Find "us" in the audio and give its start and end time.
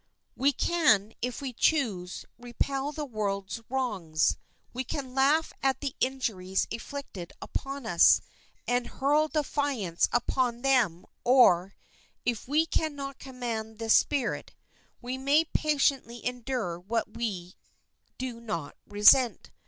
7.85-8.19